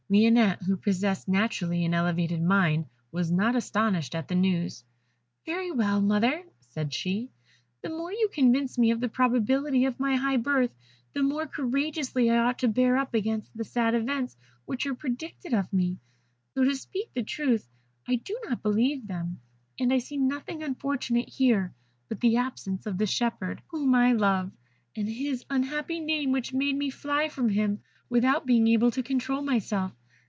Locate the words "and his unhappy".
24.93-26.01